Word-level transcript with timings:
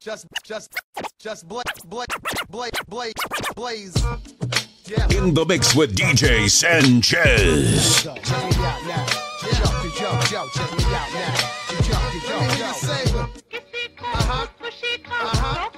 just, 0.00 0.26
just, 0.44 0.72
just 1.18 1.48
blaze, 1.48 1.62
blaze, 1.86 2.06
blaze, 2.50 2.70
blaze, 2.88 3.12
blaze. 3.54 3.94
Yeah. 4.86 5.06
In 5.10 5.34
the 5.34 5.44
mix 5.46 5.74
with 5.74 5.94
DJ 5.94 6.48
Sanchez. 6.48 8.02
Check 8.02 8.14
me 8.14 8.64
out 8.64 8.82
now. 8.86 9.06
Yo, 9.42 9.58
yo, 10.00 10.10
yo, 10.30 10.48
check 10.54 10.70
me 10.78 10.84
out 10.84 11.12
now. 11.12 11.58
Yo, 11.70 11.98
yo, 12.26 12.40
yo, 12.56 12.70
yo. 13.14 13.28
Uh-huh, 14.00 14.48
uh-huh. 15.10 15.77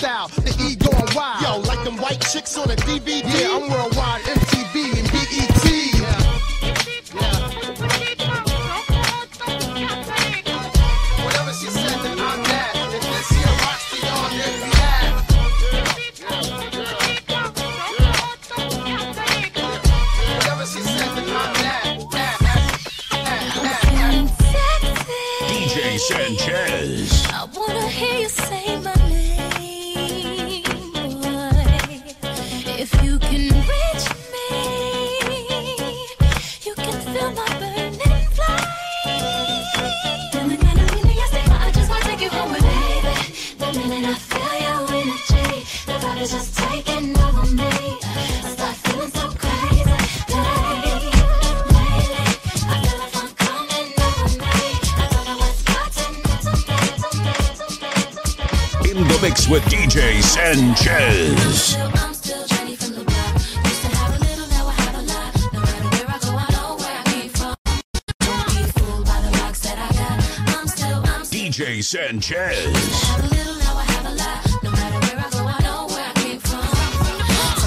The 0.01 0.55
E 0.59 0.75
going 0.77 1.15
wild. 1.15 1.43
Yo, 1.43 1.59
like 1.69 1.83
them 1.83 1.95
white 1.97 2.19
chicks 2.21 2.57
on 2.57 2.71
a 2.71 2.75
DVD. 2.75 3.21
Yeah, 3.21 3.55
I'm 3.55 3.69
worldwide, 3.69 4.23
MTV 4.23 4.97
and 4.97 5.11
BET. 5.11 5.70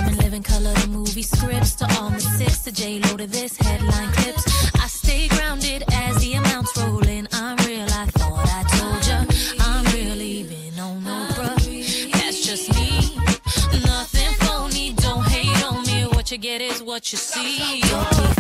In 0.07 0.17
living 0.19 0.43
color 0.43 0.75
to 0.75 0.89
movie 0.89 1.23
scripts 1.23 1.75
to 1.75 1.85
all 1.99 2.11
the 2.11 2.21
to 2.65 2.73
J 2.73 3.01
Lo 3.01 3.17
to 3.17 3.27
this 3.27 3.57
headline 3.57 4.13
clips. 4.13 4.54
What 17.05 17.13
you 17.13 17.19
see. 17.19 18.34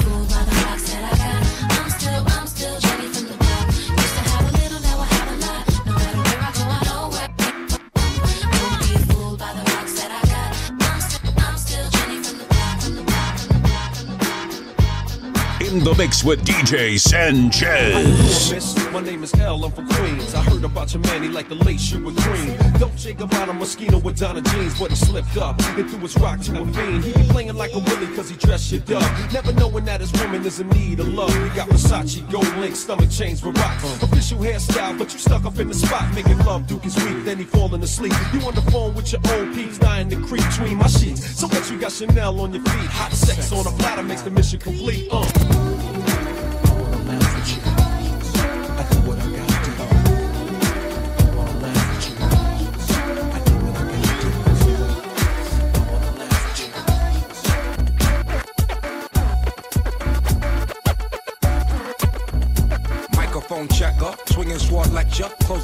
The 15.84 15.94
mix 15.98 16.24
with 16.24 16.42
DJ 16.46 16.98
Sanchez. 16.98 18.74
My 18.90 19.00
name 19.00 19.22
is 19.22 19.34
L, 19.34 19.62
I'm 19.62 19.70
from 19.70 19.86
Queens. 19.86 20.34
I 20.34 20.42
heard 20.42 20.64
about 20.64 20.94
your 20.94 21.02
man, 21.02 21.22
he 21.22 21.28
like 21.28 21.50
the 21.50 21.56
lace 21.56 21.92
you 21.92 22.02
with 22.02 22.16
green. 22.24 22.56
Dolce 22.80 23.12
Gabbana 23.12 23.52
Moschino 23.52 24.02
with 24.02 24.18
Donna 24.18 24.40
jeans, 24.40 24.78
but 24.80 24.88
he 24.88 24.96
slipped 24.96 25.36
up 25.36 25.60
threw 25.60 25.98
his 25.98 26.16
rock 26.16 26.40
to 26.40 26.62
a 26.62 26.64
fiend. 26.72 27.04
He 27.04 27.12
be 27.12 27.22
playing 27.28 27.54
like 27.54 27.74
a 27.74 27.80
willy 27.80 28.06
cause 28.16 28.30
he 28.30 28.36
dressed 28.36 28.70
shit 28.70 28.90
up. 28.92 29.02
Never 29.30 29.52
knowing 29.52 29.84
that 29.84 30.00
his 30.00 30.10
woman 30.14 30.46
is 30.46 30.58
in 30.58 30.70
need 30.70 31.00
of 31.00 31.08
love. 31.08 31.34
Got 31.54 31.68
Versace, 31.68 32.18
gold 32.30 32.56
link, 32.56 32.76
stomach 32.76 33.10
chains 33.10 33.44
rocks. 33.44 34.02
Official 34.02 34.38
hairstyle, 34.38 34.98
but 34.98 35.12
you 35.12 35.18
stuck 35.18 35.44
up 35.44 35.58
in 35.58 35.68
the 35.68 35.74
spot, 35.74 36.14
making 36.14 36.38
love. 36.46 36.66
Duke 36.66 36.86
is 36.86 36.96
weak, 37.04 37.26
then 37.26 37.36
he 37.36 37.44
falling 37.44 37.82
asleep. 37.82 38.14
You 38.32 38.40
on 38.46 38.54
the 38.54 38.62
phone 38.70 38.94
with 38.94 39.12
your 39.12 39.20
old 39.34 39.54
peeps, 39.54 39.76
dying 39.76 40.08
to 40.08 40.16
creep 40.16 40.44
between 40.48 40.78
my 40.78 40.86
sheets. 40.86 41.38
So 41.38 41.46
what 41.46 41.70
you 41.70 41.78
got 41.78 41.92
Chanel 41.92 42.40
on 42.40 42.54
your 42.54 42.62
feet? 42.62 42.90
Hot 42.90 43.12
sex 43.12 43.52
on 43.52 43.66
a 43.66 43.76
platter 43.76 44.02
makes 44.02 44.22
the 44.22 44.30
mission 44.30 44.60
complete. 44.60 45.08
Uh. 45.12 45.73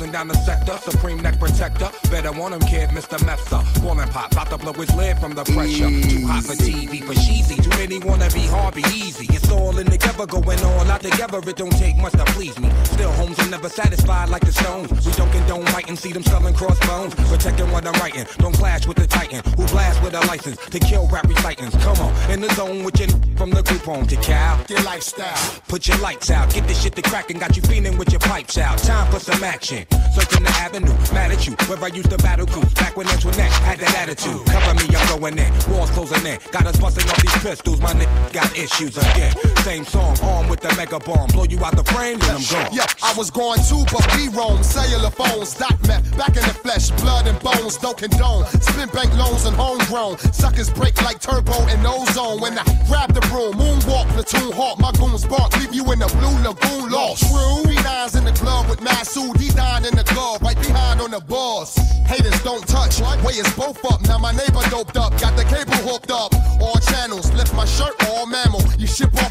Closing 0.00 0.12
down 0.12 0.28
the 0.28 0.34
sector, 0.34 0.78
supreme 0.90 1.20
neck 1.20 1.38
protector. 1.38 1.90
Better 2.10 2.32
want 2.32 2.54
him, 2.54 2.60
kid, 2.60 2.88
Mr. 2.90 3.18
Mepsa. 3.18 3.60
Ballin' 3.82 4.08
pop, 4.08 4.32
about 4.32 4.48
to 4.48 4.56
blow 4.56 4.72
his 4.72 4.94
lid 4.94 5.18
from 5.18 5.34
the 5.34 5.44
pressure. 5.44 5.90
Too 5.90 6.26
hot 6.26 6.44
for 6.44 6.54
TV, 6.54 7.02
for 7.04 7.14
cheesy. 7.14 7.56
Too 7.56 7.70
many 7.70 7.98
wanna 7.98 8.30
be 8.30 8.46
hard, 8.46 8.74
be 8.74 8.82
easy. 8.94 9.26
It's 9.28 9.50
all 9.50 9.76
in 9.78 9.86
the 9.86 9.98
together, 9.98 10.26
going 10.26 10.60
all 10.64 10.90
out 10.90 11.02
together. 11.02 11.38
It 11.38 11.56
don't 11.56 11.76
take 11.78 11.96
much 11.96 12.12
to 12.12 12.24
please 12.32 12.58
me. 12.58 12.70
Still, 12.84 13.12
homes 13.12 13.38
are 13.40 13.48
never 13.48 13.68
satisfied 13.68 14.28
like 14.28 14.44
the 14.44 14.52
Stones. 14.52 14.90
We 15.06 15.12
don't 15.12 15.30
condone 15.30 15.64
writing, 15.66 15.96
see 15.96 16.12
them 16.12 16.22
selling 16.22 16.54
crossbones. 16.54 17.14
Protecting 17.14 17.70
what 17.70 17.86
I'm 17.86 17.94
writing, 18.00 18.26
don't 18.38 18.54
clash 18.54 18.86
with 18.86 18.96
the 18.96 19.06
Titan 19.06 19.42
who 19.56 19.66
blast 19.68 20.02
with 20.02 20.14
a 20.14 20.20
license 20.26 20.56
to 20.70 20.78
kill 20.78 21.06
rap 21.08 21.26
recitants. 21.28 21.76
Come 21.84 21.98
on, 21.98 22.30
in 22.30 22.40
the 22.40 22.52
zone 22.54 22.84
with 22.84 22.98
your 22.98 23.08
from 23.36 23.50
the 23.50 23.62
group 23.62 23.82
home 23.82 24.06
to 24.06 24.16
Cal. 24.16 24.60
Your 24.68 24.82
lifestyle. 24.82 25.60
Put 25.68 25.88
your 25.88 25.98
lights 25.98 26.30
out, 26.30 26.52
get 26.52 26.66
this 26.66 26.82
shit 26.82 26.94
to 26.96 27.02
crackin', 27.02 27.38
got 27.38 27.56
you 27.56 27.62
feeling 27.62 27.96
with 27.98 28.10
your 28.10 28.20
pipes 28.20 28.58
out. 28.58 28.78
Time 28.78 29.10
for 29.12 29.20
some 29.20 29.42
action. 29.44 29.86
Searching 30.14 30.42
the 30.42 30.50
avenue, 30.58 30.92
mad 31.14 31.30
at 31.30 31.46
you, 31.46 31.54
where 31.68 31.78
I 31.82 31.88
used 31.88 32.10
to 32.10 32.18
battle 32.18 32.46
cruise. 32.46 32.72
Back 32.74 32.96
when 32.96 33.06
Antoinette 33.08 33.52
had 33.62 33.78
that 33.78 33.94
attitude. 33.94 34.44
Cover 34.46 34.74
me, 34.74 34.94
I'm 34.94 35.18
going 35.18 35.38
in. 35.38 35.52
Walls 35.70 35.90
closing 35.90 36.26
in. 36.26 36.38
Got 36.50 36.66
us 36.66 36.76
busting 36.78 37.08
off 37.08 37.22
these 37.22 37.38
pistols, 37.42 37.80
my 37.80 37.92
nigga 37.92 38.32
got 38.32 38.50
issues 38.58 38.96
again. 38.96 39.34
Same 39.62 39.84
song, 39.84 40.16
armed 40.22 40.50
with 40.50 40.60
the 40.60 40.74
mega 40.74 40.98
bomb. 40.98 41.28
Blow 41.28 41.44
you 41.44 41.62
out 41.64 41.76
the 41.76 41.84
frame, 41.84 42.18
then 42.18 42.36
I'm 42.36 42.44
gone. 42.50 42.68
Yeah, 42.72 42.86
I 43.02 43.14
was 43.16 43.30
going 43.30 43.60
too, 43.62 43.84
but 43.92 44.04
we 44.16 44.28
roam. 44.28 44.62
Cellular 44.62 45.10
phones, 45.10 45.54
dot 45.54 45.78
met, 45.86 46.02
back 46.16 46.34
in 46.36 46.42
the 46.42 46.54
flesh, 46.58 46.90
blood 47.02 47.26
and 47.26 47.38
bones, 47.40 47.76
don't 47.78 47.96
condone. 47.96 48.46
Spin 48.60 48.88
bank 48.90 49.14
loans 49.16 49.44
and 49.44 49.56
homegrown. 49.56 50.18
Suckers 50.32 50.70
break 50.70 51.00
like 51.02 51.20
turbo 51.20 51.54
and 51.70 51.86
ozone. 51.86 52.40
When 52.40 52.58
I 52.58 52.64
grab 52.88 53.14
the 53.14 53.20
broom, 53.30 53.54
moonwalk, 53.54 54.08
platoon 54.14 54.52
hawk, 54.52 54.78
my 54.80 54.92
goons 54.92 55.24
bark, 55.24 55.56
leave 55.58 55.74
you 55.74 55.84
in 55.92 56.00
the 56.00 56.10
blue 56.18 56.36
lagoon 56.42 56.90
lost. 56.90 57.30
True, 57.30 57.62
three 57.62 57.80
nines 57.82 58.16
in 58.16 58.24
the 58.24 58.32
glove 58.32 58.68
with 58.68 58.80
Masood, 58.80 59.38
he 59.38 59.50
dying 59.50 59.79
in 59.86 59.96
the 59.96 60.04
glove, 60.04 60.42
right 60.42 60.56
behind 60.56 61.00
on 61.00 61.10
the 61.10 61.20
boss. 61.20 61.76
Haters 62.06 62.42
don't 62.42 62.66
touch, 62.66 63.00
way 63.24 63.34
is 63.34 63.50
both 63.54 63.84
up. 63.84 64.02
Now 64.02 64.18
my 64.18 64.32
neighbor 64.32 64.62
doped 64.70 64.96
up, 64.96 65.18
got 65.20 65.36
the 65.36 65.44
cable 65.44 65.72
hooked 65.88 66.10
up. 66.10 66.34
All 66.60 66.78
channels, 66.92 67.32
lift 67.32 67.54
my 67.54 67.64
shirt, 67.64 67.94
all 68.08 68.26
mammal. 68.26 68.62
You 68.78 68.86
ship 68.86 69.14
off 69.14 69.29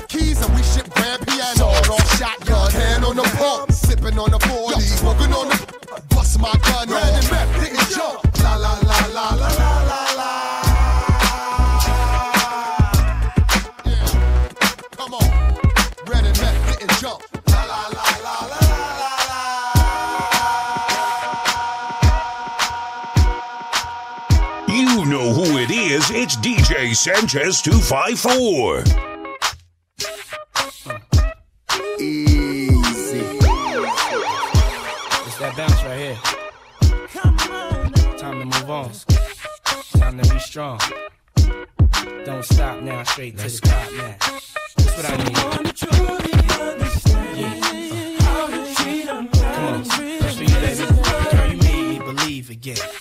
Sanchez 27.29 27.61
254. 27.61 29.08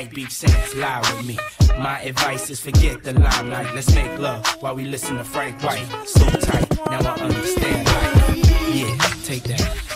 White 0.00 0.14
beach 0.14 0.30
sands, 0.30 0.74
lie 0.76 0.98
with 1.00 1.26
me. 1.26 1.38
My 1.78 2.00
advice 2.00 2.48
is 2.48 2.58
forget 2.58 3.02
the 3.02 3.12
limelight. 3.12 3.74
Let's 3.74 3.94
make 3.94 4.18
love 4.18 4.46
while 4.60 4.74
we 4.74 4.86
listen 4.86 5.18
to 5.18 5.24
Frank 5.24 5.62
White. 5.62 5.86
So 6.06 6.24
tight, 6.40 6.74
now 6.86 7.00
I 7.00 7.20
understand 7.20 7.86
life. 7.86 8.74
Yeah, 8.74 8.96
take 9.24 9.42
that. 9.42 9.89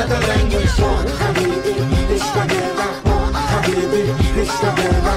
Another 0.00 0.26
language. 0.26 0.64
Habibi, 1.20 1.74
it's 2.10 2.30
the 2.32 2.44
guerra. 2.48 2.88
Habibi, 3.52 4.02
it's 4.36 4.58
the 4.60 4.70
guerra. 4.76 5.14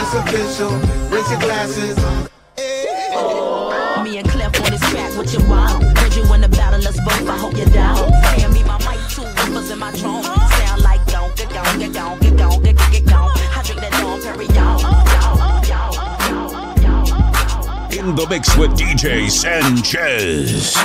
It's 0.00 0.14
official, 0.14 0.72
raise 1.10 1.30
your 1.30 1.40
glasses. 1.40 1.96
Me 4.04 4.18
and 4.18 4.28
Clef 4.28 4.60
on 4.60 4.70
this 4.70 4.80
track, 4.90 5.16
what 5.16 5.32
you 5.32 5.40
want? 5.48 5.82
Heard 5.98 6.14
you 6.14 6.34
in 6.34 6.40
the 6.40 6.48
battle, 6.48 6.86
us 6.86 6.98
both, 7.00 7.28
I 7.28 7.36
hope 7.38 7.56
you're 7.56 7.66
down. 7.66 8.12
Hand 8.38 8.52
me 8.52 8.62
my 8.62 8.78
mic, 8.78 9.00
two 9.10 9.22
whippers 9.22 9.70
in 9.70 9.78
my 9.78 9.90
trunk. 9.92 10.24
Sound 10.24 10.82
like 10.82 11.04
gon' 11.06 11.32
get 11.34 11.50
gon' 11.50 11.78
get 11.78 11.92
gon' 11.92 12.18
get 12.20 12.36
gon' 12.36 12.62
get 12.62 12.76
get 12.76 12.92
get 12.92 13.04
gon'. 13.06 13.30
I 13.56 13.62
drink 13.64 13.80
that 13.80 13.92
Dom 13.92 14.20
Perignon. 14.20 14.76
In 17.98 18.14
the 18.14 18.26
mix 18.28 18.56
with 18.56 18.72
DJ 18.72 19.30
Sanchez. 19.30 20.76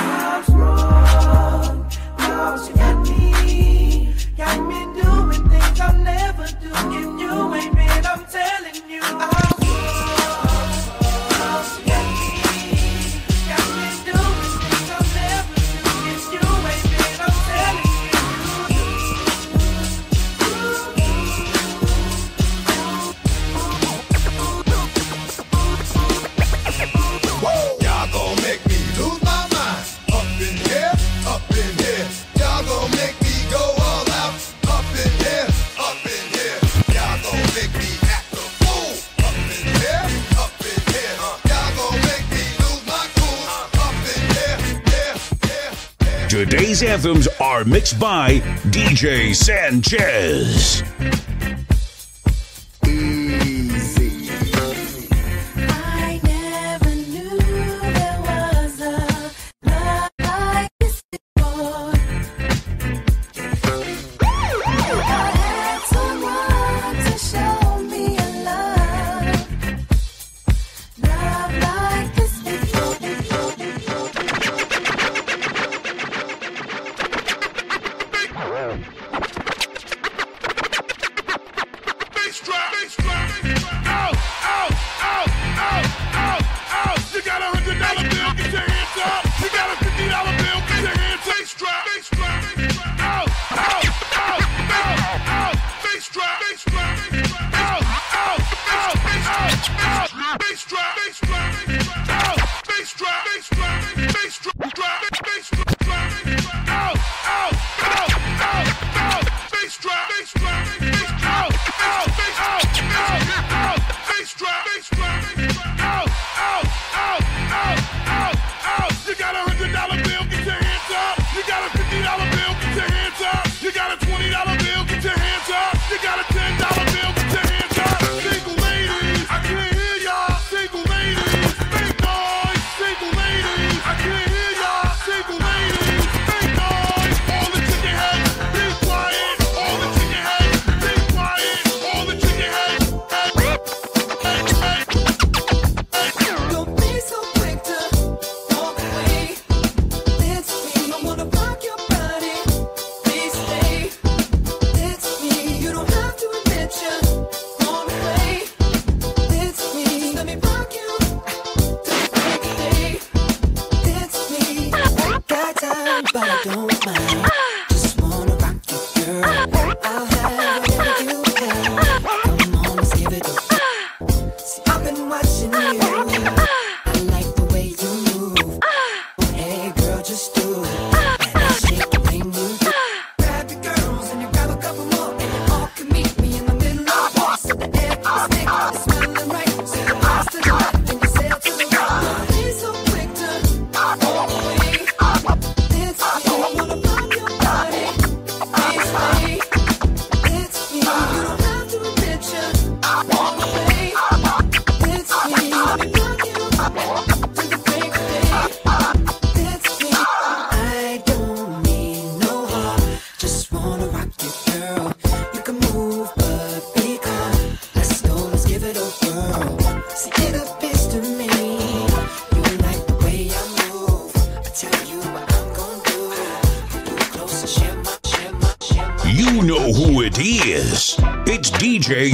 Anthems 47.02 47.26
are 47.40 47.64
mixed 47.64 47.98
by 47.98 48.38
DJ 48.70 49.34
Sanchez. 49.34 50.84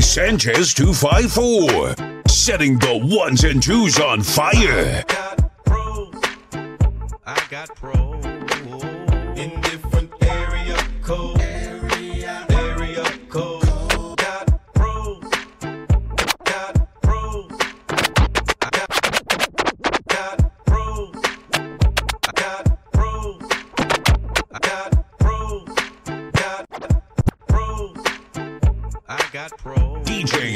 Sanchez 0.08 0.72
254, 0.72 1.94
setting 2.28 2.78
the 2.78 2.96
ones 2.96 3.44
and 3.44 3.62
twos 3.62 4.00
on 4.00 4.22
fire. 4.22 5.04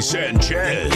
Sanchez. 0.03 0.92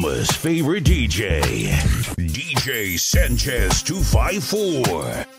Mama's 0.00 0.30
favorite 0.30 0.84
DJ, 0.84 1.42
DJ 2.16 2.98
Sanchez 2.98 3.82
254. 3.82 5.29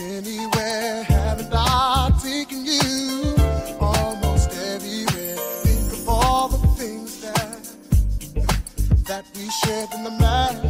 anywhere. 0.00 1.04
Haven't 1.04 1.52
I 1.52 2.10
taken 2.22 2.64
you 2.64 3.36
almost 3.80 4.50
everywhere? 4.52 5.36
Think 5.64 5.92
of 5.92 6.08
all 6.08 6.48
the 6.48 6.66
things 6.80 7.20
that 7.20 7.76
that 9.06 9.24
we 9.36 9.50
shared 9.50 9.92
in 9.94 10.04
the 10.04 10.10
night. 10.18 10.69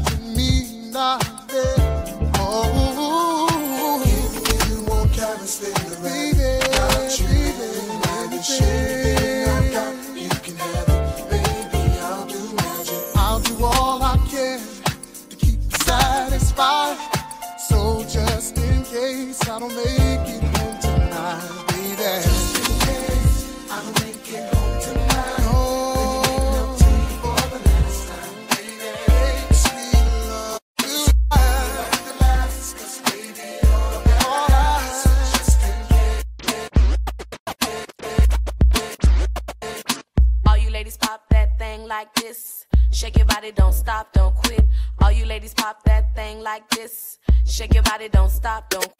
stop, 43.90 44.12
don't 44.12 44.34
quit. 44.36 44.64
All 45.02 45.10
you 45.10 45.26
ladies 45.26 45.52
pop 45.52 45.82
that 45.84 46.14
thing 46.14 46.40
like 46.40 46.68
this. 46.70 47.18
Shake 47.44 47.74
your 47.74 47.82
body, 47.82 48.08
don't 48.08 48.30
stop, 48.30 48.70
don't. 48.70 48.92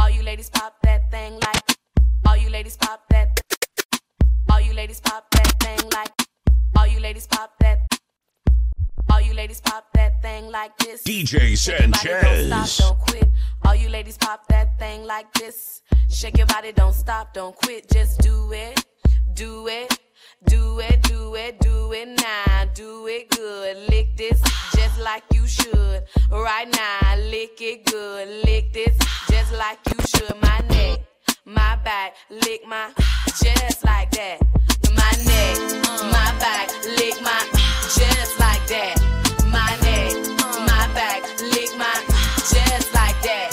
All 0.00 0.08
you 0.08 0.22
ladies 0.22 0.48
pop 0.50 0.74
that 0.84 1.10
thing 1.10 1.32
like. 1.40 1.64
All 2.28 2.36
you 2.36 2.48
ladies 2.48 2.76
pop 2.76 3.00
that. 3.10 3.28
All 4.50 4.60
you 4.60 4.72
ladies 4.72 5.00
pop 5.00 5.28
that 5.32 5.52
thing 5.64 5.90
like. 5.90 6.12
All 6.76 6.86
you 6.86 7.00
ladies 7.00 7.26
pop 7.26 7.50
that. 7.58 7.78
All 9.10 9.20
you 9.20 9.34
ladies 9.34 9.60
pop 9.60 9.84
that 9.94 10.22
thing 10.22 10.52
like 10.52 10.76
this. 10.78 11.02
DJ 11.02 11.58
Sanchez. 11.58 12.48
Don't 12.48 12.66
stop, 12.66 12.86
don't 12.86 12.98
quit. 13.08 13.28
All 13.64 13.74
you 13.74 13.88
ladies 13.88 14.16
pop 14.16 14.46
that 14.48 14.78
thing 14.78 15.06
like 15.06 15.32
this. 15.34 15.82
Shake 16.08 16.38
your 16.38 16.46
body, 16.46 16.70
don't 16.70 16.94
stop, 16.94 17.34
don't 17.34 17.56
quit, 17.56 17.90
just 17.90 18.20
do 18.20 18.52
it. 18.52 18.84
Do 19.34 19.68
it, 19.68 19.98
do 20.44 20.80
it, 20.80 21.02
do 21.02 21.34
it, 21.34 21.58
do 21.60 21.92
it 21.92 22.08
now. 22.08 22.64
Do 22.74 23.06
it 23.06 23.30
good. 23.30 23.76
Lick 23.88 24.16
this 24.16 24.40
just 24.74 24.98
like 25.00 25.22
you 25.32 25.46
should. 25.46 26.02
Right 26.30 26.68
now, 26.70 27.16
lick 27.16 27.60
it 27.60 27.84
good. 27.86 28.44
Lick 28.44 28.72
this 28.72 28.96
just 29.30 29.52
like 29.52 29.78
you 29.86 30.04
should. 30.06 30.34
My 30.42 30.60
neck, 30.68 31.00
my 31.44 31.76
back, 31.84 32.14
lick 32.30 32.66
my 32.66 32.90
just 33.42 33.84
like 33.84 34.10
that. 34.12 34.40
My 34.94 35.12
neck, 35.24 35.58
my 36.10 36.34
back, 36.38 36.70
lick 36.98 37.20
my 37.22 37.40
just 37.96 38.38
like 38.40 38.66
that. 38.68 38.96
My 39.46 39.76
neck, 39.82 40.14
my 40.66 40.88
back, 40.94 41.22
lick 41.40 41.76
my 41.78 41.94
just 42.50 42.92
like 42.94 43.20
that. 43.22 43.49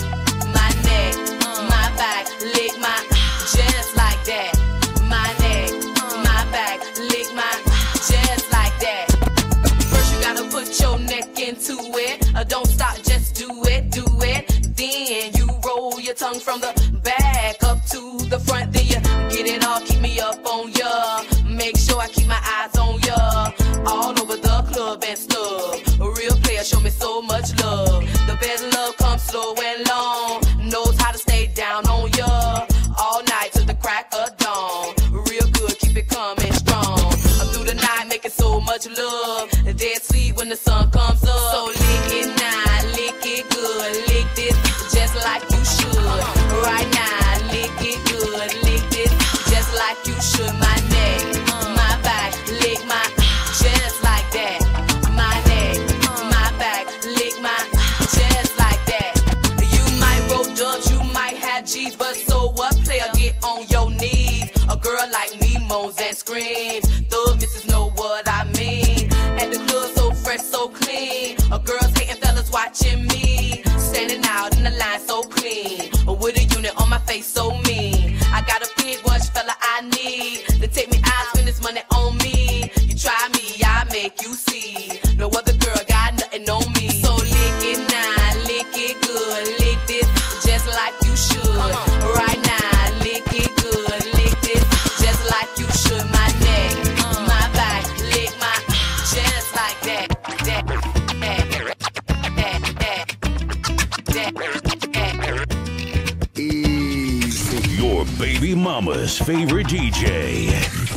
on 63.47 63.65
your 63.67 63.89
knees. 63.89 64.51
A 64.69 64.75
girl 64.75 65.07
like 65.11 65.39
me 65.41 65.57
moans 65.67 65.97
and 65.99 66.15
screams. 66.15 66.85
Thug 67.09 67.39
misses 67.39 67.67
know 67.67 67.89
what 67.95 68.27
I 68.27 68.43
mean. 68.59 69.11
At 69.41 69.51
the 69.51 69.59
club, 69.67 69.89
so 69.95 70.11
fresh, 70.11 70.41
so 70.41 70.67
clean. 70.67 71.37
A 71.51 71.59
girl's 71.59 71.93
hating 71.97 72.21
fellas 72.21 72.51
watching 72.51 73.07
me. 73.07 73.63
Standing 73.77 74.23
out 74.25 74.55
in 74.57 74.63
the 74.63 74.71
line, 74.71 74.99
so 74.99 75.23
clean. 75.23 75.89
With 76.05 76.37
a 76.37 76.43
unit 76.55 76.73
on 76.81 76.89
my 76.89 76.99
face, 76.99 77.27
so 77.27 77.51
mean. 77.67 78.17
I 78.37 78.41
got 78.45 78.61
a 78.67 78.69
pig, 78.77 78.99
watch 79.05 79.27
fella 79.29 79.55
I 79.61 79.81
need. 79.95 80.43
They 80.59 80.67
take 80.67 80.91
me 80.91 80.99
out, 81.05 81.35
when 81.35 81.45
this 81.45 81.61
money 81.61 81.81
on 81.91 82.17
me. 82.17 82.71
You 82.81 82.95
try 82.95 83.29
me, 83.33 83.61
I 83.63 83.85
make 83.91 84.21
you 84.23 84.33
see. 84.33 84.86
baby 108.47 108.61
mama's 108.61 109.19
favorite 109.19 109.67
DJ, 109.67 110.47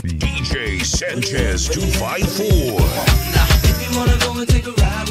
DJ 0.07 0.85
Sanchez 0.85 1.69
254. 1.69 2.79
Now, 2.79 3.47
if 3.65 3.91
you 3.91 3.99
wanna 3.99 4.17
go 4.19 4.39
and 4.39 4.49
take 4.49 4.67
a 4.69 4.73
ride 4.73 5.10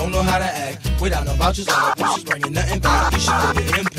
Don't 0.00 0.12
know 0.12 0.22
how 0.22 0.38
to 0.38 0.44
act 0.44 0.98
without 0.98 1.26
no 1.26 1.34
vouchers 1.34 1.68
on 1.68 1.90
the 1.90 2.02
bushes, 2.02 2.24
bringing 2.24 2.54
nothing 2.54 2.80
back. 2.80 3.12
You 3.12 3.18
should 3.18 3.34
put 3.34 3.58
it 3.58 3.78
in 3.78 3.89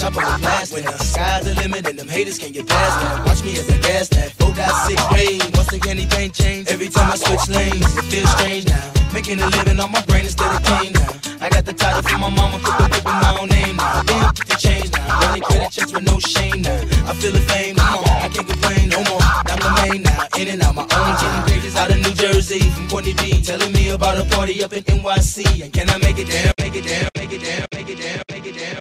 Chop 0.00 0.16
up 0.16 0.24
a 0.24 0.40
blast 0.40 0.72
when 0.72 0.82
the 0.82 0.96
sky's 0.96 1.44
the 1.44 1.54
limit 1.60 1.86
and 1.86 1.98
them 1.98 2.08
haters 2.08 2.38
can't 2.38 2.54
get 2.54 2.66
past 2.66 3.04
now. 3.04 3.22
Watch 3.26 3.44
me 3.44 3.52
as 3.58 3.68
I 3.68 3.76
gas 3.84 4.08
that 4.08 4.32
four 4.32 4.48
got 4.56 4.72
sick 4.88 4.96
ways. 5.12 5.44
Once 5.52 5.70
again, 5.74 5.98
anything 5.98 6.30
change 6.30 6.68
every 6.68 6.88
time 6.88 7.12
I 7.12 7.16
switch 7.16 7.54
lanes. 7.54 7.84
It 7.98 8.08
feels 8.08 8.30
strange 8.32 8.64
now. 8.64 8.80
Making 9.12 9.40
a 9.40 9.46
living 9.48 9.78
on 9.78 9.92
my 9.92 10.00
brain 10.08 10.24
instead 10.24 10.56
of 10.56 10.64
pain 10.64 10.94
now. 10.94 11.12
I 11.44 11.50
got 11.50 11.66
the 11.66 11.74
title 11.74 12.00
from 12.00 12.22
my 12.22 12.30
mama, 12.30 12.56
put 12.64 12.80
the 12.80 12.88
whip 12.88 13.04
in 13.04 13.12
my 13.12 13.36
own 13.44 13.48
name 13.52 13.76
now. 13.76 14.00
Damn, 14.08 14.32
get 14.32 14.48
the 14.48 14.56
change 14.56 14.88
now. 14.90 15.20
Running 15.20 15.42
credit 15.42 15.70
checks 15.70 15.92
with 15.92 16.04
no 16.08 16.18
shame 16.18 16.62
now. 16.62 16.80
I 17.04 17.12
feel 17.20 17.32
the 17.32 17.44
fame, 17.52 17.76
come 17.76 18.00
on, 18.00 18.24
I 18.24 18.28
can't 18.32 18.48
complain 18.48 18.88
no 18.88 19.04
more. 19.04 19.20
I'm 19.20 19.60
the 19.60 19.70
main 19.84 20.00
now, 20.00 20.24
in 20.40 20.48
and 20.48 20.62
out 20.64 20.80
my 20.80 20.88
own. 20.88 21.12
Getting 21.20 21.44
pages 21.44 21.76
out 21.76 21.92
of 21.92 22.00
New 22.00 22.16
Jersey 22.16 22.64
from 22.72 22.88
Courtney 22.88 23.12
B. 23.20 23.44
Telling 23.44 23.72
me 23.76 23.90
about 23.90 24.16
a 24.16 24.24
party 24.32 24.64
up 24.64 24.72
in 24.72 24.82
NYC. 24.84 25.60
And 25.60 25.70
can 25.70 25.90
I 25.92 25.98
make 26.00 26.16
it 26.16 26.32
down, 26.32 26.56
make 26.56 26.72
it 26.72 26.88
down, 26.88 27.08
make 27.20 27.32
it 27.36 27.44
down, 27.44 27.68
make 27.76 27.90
it 27.92 28.00
down, 28.00 28.22
make 28.32 28.46
it 28.46 28.56
down. 28.56 28.79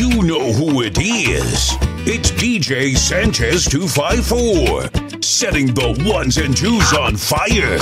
you 0.00 0.22
know 0.22 0.50
who 0.54 0.80
it 0.80 0.96
is. 0.96 1.76
It's 2.06 2.30
DJ 2.30 2.96
Sanchez 2.96 3.66
254, 3.66 5.20
setting 5.20 5.66
the 5.74 6.10
ones 6.10 6.38
and 6.38 6.56
twos 6.56 6.94
on 6.94 7.16
fire. 7.16 7.76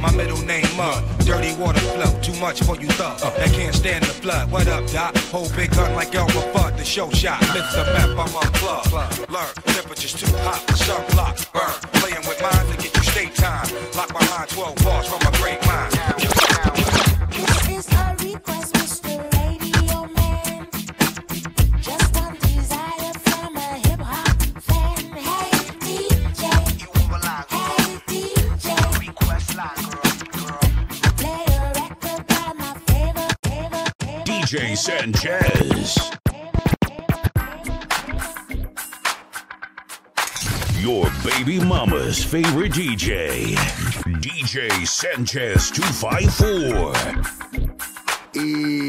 My 0.00 0.10
middle 0.12 0.40
name 0.42 0.66
Mud. 0.76 1.04
Dirty 1.20 1.54
water 1.56 1.80
flow, 1.80 2.20
too 2.20 2.38
much 2.40 2.62
for 2.62 2.76
you 2.76 2.88
thug. 2.88 3.18
That 3.20 3.52
can't 3.52 3.74
stand 3.74 4.04
the 4.04 4.12
flood. 4.12 4.50
What 4.50 4.66
up, 4.68 4.86
Doc? 4.90 5.16
Hold 5.32 5.54
big 5.54 5.70
gun 5.70 5.94
like 5.94 6.14
Elmer 6.14 6.32
Fudd, 6.52 6.76
the 6.76 6.84
show 6.84 7.10
shot. 7.10 7.40
Lift 7.54 7.72
the 7.72 7.84
map, 7.94 8.10
I'm 8.10 8.34
unplugged. 8.34 9.30
Learn, 9.30 9.54
temperature's 9.74 10.14
too 10.14 10.32
hot, 10.38 10.66
sunblock, 10.68 11.49
burn. 11.49 11.49
Mama's 42.10 42.24
favorite 42.24 42.72
DJ. 42.72 43.54
DJ 44.20 44.84
Sanchez 44.84 45.70
254. 45.70 46.92
Easy. 48.34 48.79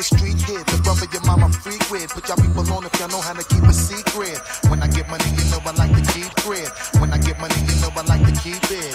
The 0.00 0.16
street 0.16 0.38
kid, 0.46 0.64
the 0.66 0.80
brother 0.82 1.06
your 1.12 1.22
mama 1.28 1.52
freak 1.52 1.82
with. 1.90 2.08
Put 2.08 2.28
y'all 2.28 2.36
people 2.40 2.64
on 2.72 2.84
if 2.86 2.98
y'all 2.98 3.08
know 3.08 3.20
how 3.20 3.34
to 3.34 3.44
keep 3.44 3.62
a 3.64 3.72
secret. 3.72 4.38
When 4.70 4.80
I 4.82 4.88
get 4.88 5.08
money, 5.10 5.28
you 5.36 5.44
know 5.52 5.60
I 5.60 5.72
like 5.76 5.92
to 5.92 6.04
keep 6.12 6.32
grit. 6.40 6.68
When 7.00 7.12
I 7.12 7.18
get 7.18 7.38
money, 7.38 7.60
you 7.68 7.76
know 7.84 7.92
I 7.92 8.02
like 8.08 8.24
to 8.24 8.32
keep 8.40 8.64
it. 8.70 8.89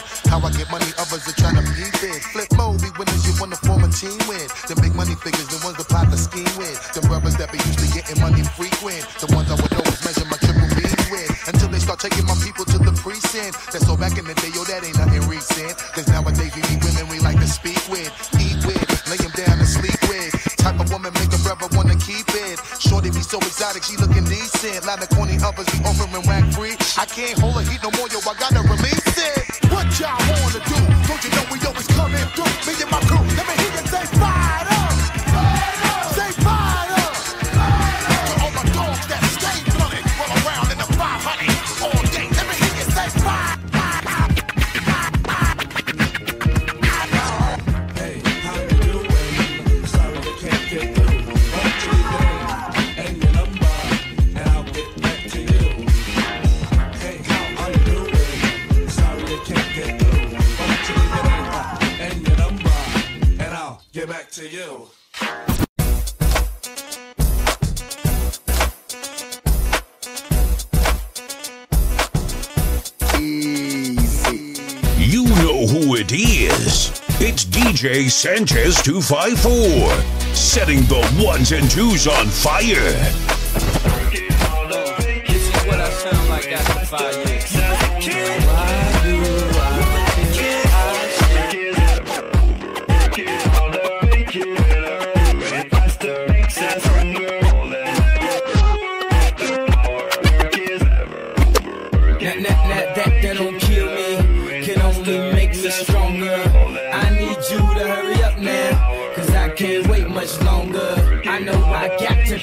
Sanchez 78.09 78.81
254. 78.81 80.33
Setting 80.33 80.81
the 80.85 81.23
ones 81.23 81.51
and 81.51 81.69
twos 81.69 82.07
on 82.07 82.27
fire. 82.27 82.65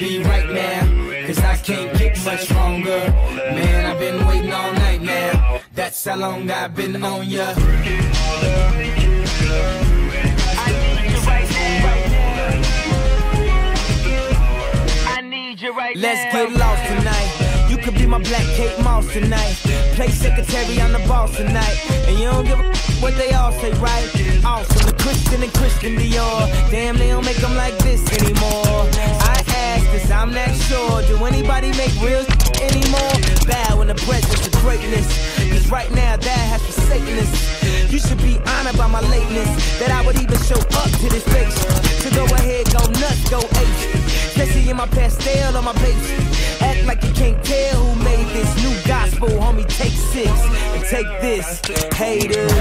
Be 0.03 0.21
right 0.21 0.49
now, 0.51 0.81
cause 1.25 1.39
I 1.39 1.55
can't 1.55 1.97
get 1.97 2.13
much 2.25 2.41
stronger. 2.41 2.99
Man, 3.55 3.85
I've 3.85 3.99
been 3.99 4.27
waiting 4.27 4.51
all 4.51 4.73
night 4.73 5.01
now, 5.01 5.61
that's 5.73 6.03
how 6.03 6.17
long 6.17 6.51
I've 6.51 6.75
been 6.75 7.01
on 7.01 7.29
ya. 7.29 7.53
Let's 15.95 16.23
get 16.33 16.51
lost 16.51 16.83
tonight. 16.91 17.69
You 17.69 17.77
could 17.77 17.93
be 17.93 18.05
my 18.05 18.19
black 18.19 18.45
Kate 18.57 18.77
Moss 18.83 19.07
tonight. 19.13 19.55
Play 19.95 20.09
secretary 20.09 20.81
on 20.81 20.91
the 20.91 20.99
boss 21.07 21.37
tonight. 21.37 21.77
And 22.07 22.19
you 22.19 22.25
don't 22.25 22.45
give 22.45 22.59
a 22.59 22.73
what 22.99 23.15
they 23.15 23.31
all 23.31 23.51
say, 23.53 23.71
right? 23.73 24.09
Awesome, 24.43 24.87
the 24.87 24.95
Christian 24.99 25.43
and 25.43 25.53
Christian 25.53 25.95
Dior. 25.95 26.47
Damn, 26.71 26.97
they 26.97 27.09
don't 27.09 27.25
make 27.25 27.37
them 27.37 27.55
like 27.55 27.77
this 27.79 28.01
anymore. 28.19 28.89
I 29.31 29.32
cause 29.91 30.09
I'm 30.11 30.33
not 30.33 30.51
sure. 30.67 31.01
Do 31.03 31.23
anybody 31.25 31.71
make 31.77 31.93
real 32.01 32.25
anymore? 32.61 33.13
Bow 33.47 33.81
in 33.81 33.87
the 33.87 33.95
presence 33.95 34.47
of 34.47 34.53
greatness. 34.61 35.07
Cause 35.51 35.69
right 35.69 35.91
now, 35.91 36.17
that 36.17 36.43
has 36.51 36.61
forsaken 36.61 37.17
us. 37.19 37.91
You 37.91 37.99
should 37.99 38.17
be 38.19 38.39
honored 38.45 38.77
by 38.77 38.87
my 38.87 39.01
lateness. 39.01 39.49
That 39.79 39.91
I 39.91 40.05
would 40.05 40.17
even 40.19 40.37
show 40.41 40.59
up 40.59 40.91
to 41.01 41.09
this 41.09 41.23
place. 41.23 41.55
So 42.01 42.09
go 42.11 42.25
ahead, 42.35 42.65
go 42.71 42.85
nuts, 42.99 43.29
go 43.29 43.39
ape. 43.39 43.95
Especially 44.33 44.69
in 44.69 44.77
my 44.77 44.87
pastel 44.87 45.57
on 45.57 45.65
my 45.65 45.73
page. 45.73 45.97
Act 46.61 46.85
like 46.85 47.03
you 47.03 47.13
can't 47.13 47.43
tell 47.43 47.83
who 47.83 48.03
made 48.03 48.27
this 48.33 48.49
new 48.63 48.75
gospel, 48.87 49.29
homie. 49.29 49.67
Take 49.67 49.93
six 49.93 50.29
and 50.73 50.83
take 50.85 51.07
this, 51.21 51.61
haters. 51.93 52.51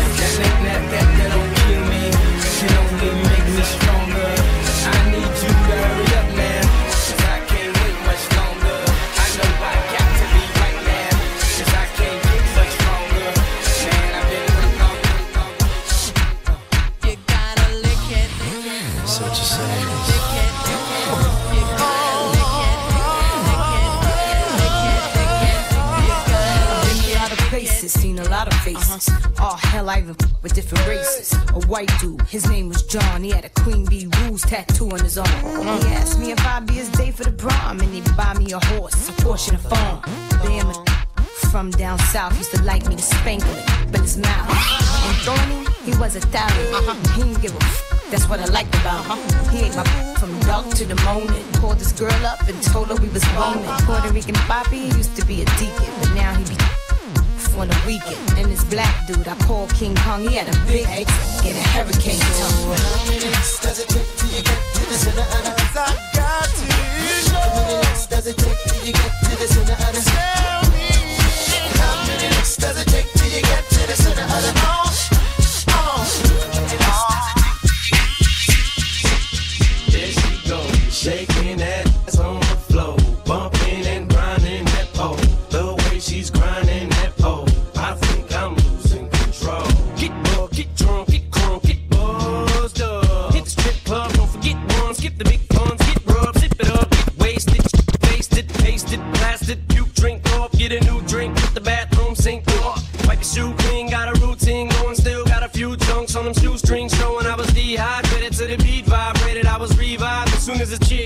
Oh, 29.53 29.57
hell, 29.57 29.91
I 29.91 29.99
even 29.99 30.17
f- 30.19 30.43
with 30.43 30.55
different 30.55 30.87
races. 30.89 31.35
A 31.51 31.61
white 31.67 31.91
dude, 32.01 32.23
his 32.23 32.49
name 32.49 32.71
was 32.71 32.85
John. 32.85 33.23
He 33.23 33.33
had 33.33 33.45
a 33.45 33.51
Queen 33.51 33.85
Bee 33.85 34.09
Rules 34.23 34.41
tattoo 34.41 34.89
on 34.89 35.01
his 35.01 35.19
arm. 35.19 35.29
He 35.29 35.89
asked 35.89 36.19
me 36.19 36.33
if 36.33 36.41
I'd 36.47 36.65
be 36.67 36.73
his 36.73 36.89
day 36.89 37.11
for 37.11 37.25
the 37.25 37.33
prom, 37.33 37.81
and 37.81 37.93
he'd 37.93 38.17
buy 38.17 38.33
me 38.33 38.51
a 38.53 38.65
horse, 38.73 39.11
a 39.11 39.13
and 39.13 39.57
a 39.57 39.59
farm. 39.59 40.01
Damn. 40.43 40.73
From 41.51 41.71
down 41.71 41.99
south, 41.99 42.35
used 42.39 42.55
to 42.55 42.63
like 42.63 42.89
me 42.89 42.97
to 42.97 43.03
spankle 43.03 43.53
it, 43.53 43.93
but 43.93 44.01
his 44.01 44.17
mouth. 44.17 44.49
And 44.49 45.17
Thorny, 45.19 45.67
he 45.85 45.95
was 46.01 46.17
Italian. 46.17 46.97
He 47.15 47.21
didn't 47.23 47.43
give 47.43 47.53
a 47.55 47.63
f- 47.63 48.09
that's 48.11 48.27
what 48.31 48.41
I 48.41 48.47
liked 48.47 48.75
about 48.77 49.05
him. 49.05 49.51
He 49.51 49.67
ate 49.67 49.77
my 49.77 49.85
from 50.17 50.39
dark 50.41 50.67
to 50.77 50.87
the 50.87 50.97
morning. 51.05 51.45
Called 51.61 51.79
this 51.79 51.93
girl 51.93 52.25
up 52.25 52.41
and 52.49 52.63
told 52.63 52.89
her 52.89 52.95
we 52.97 53.09
was 53.11 53.25
boning. 53.37 53.65
Puerto 53.85 54.11
Rican 54.15 54.35
Poppy 54.49 54.79
used 54.97 55.15
to 55.17 55.27
be 55.27 55.43
a 55.43 55.45
deacon, 55.61 55.93
but 56.01 56.15
now 56.15 56.33
he 56.33 56.45
be 56.45 56.57
on 57.57 57.69
the 57.69 57.81
weekend. 57.87 58.39
And 58.39 58.51
this 58.51 58.65
black 58.65 59.07
dude 59.07 59.27
I 59.29 59.37
call 59.47 59.67
King 59.69 59.95
Kong, 59.97 60.23
he 60.23 60.37
had 60.37 60.49
a 60.49 60.59
big 60.67 60.85
head 60.85 61.07
and 61.45 61.57
a 61.57 61.65
hurricane 61.75 62.19
tongue. 62.19 62.77
How 62.77 63.05
many 63.07 63.21
does 63.21 63.79
it 63.79 63.89
take 63.89 64.09
till 64.17 64.31
you 64.31 64.43
get 64.43 64.61
to 64.75 64.81
the 64.87 64.97
center 64.97 65.21
of 65.21 65.43
the 65.45 65.63
I 65.81 65.97
got 66.15 66.53
know. 67.33 67.39
How 67.39 67.55
many 67.55 68.07
does 68.09 68.27
it 68.27 68.37
take 68.37 68.59
till 68.67 68.87
you 68.87 68.93
get 68.93 69.13
to 69.25 69.31
the 69.37 69.47
center 69.49 69.73
of 69.73 69.93
the 69.95 70.03
Tell 70.03 70.63
me. 70.73 70.89
How 71.81 72.07
many 72.07 72.29
does 72.29 72.77
it 72.81 72.92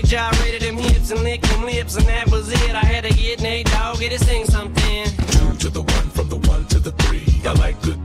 gyrated 0.07 0.61
them 0.61 0.77
hips 0.77 1.11
and 1.11 1.21
licked 1.21 1.47
them 1.49 1.65
lips, 1.65 1.95
and 1.95 2.05
that 2.05 2.31
was 2.31 2.49
it. 2.49 2.75
I 2.75 2.85
had 2.85 3.03
to 3.03 3.13
get 3.13 3.41
Nate 3.41 3.67
Dogg, 3.67 3.99
get 3.99 4.13
his 4.13 4.23
thing 4.23 4.45
something. 4.45 5.05
Two 5.31 5.53
to 5.57 5.69
the 5.69 5.81
one, 5.81 6.09
from 6.11 6.29
the 6.29 6.37
one 6.47 6.65
to 6.67 6.79
the 6.79 6.91
three. 6.93 7.25
I 7.45 7.51
like 7.53 7.81
good 7.81 7.96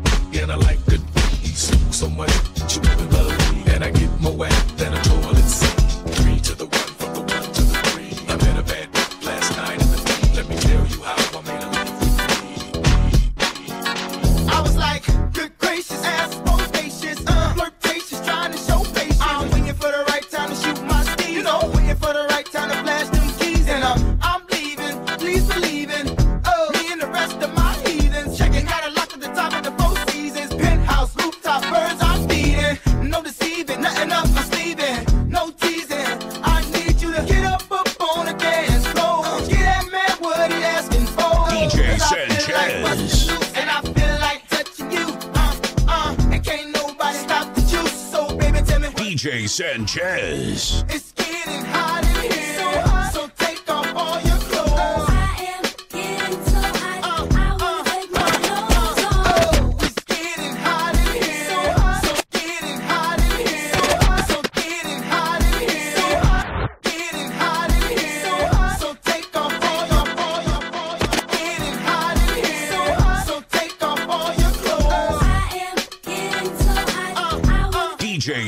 'Cause 42.53 42.69
like 42.69 42.83
busting 42.83 43.09
Sanchez. 43.09 43.53
and 43.57 43.71
I 43.71 43.81
feel 43.81 44.19
like 44.21 44.49
touching 44.49 44.93
you, 44.93 45.07
uh, 45.35 45.55
uh, 45.89 46.15
and 46.33 46.45
can't 46.45 46.71
nobody 46.75 47.19
stop 47.19 47.55
the 47.55 47.61
juice. 47.63 48.11
So 48.11 48.37
baby, 48.37 48.61
tell 48.63 48.81
me, 48.81 48.89
DJ 48.89 49.47
Sanchez. 49.49 50.85
it's 50.89 51.12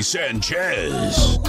Sanchez. 0.05 1.43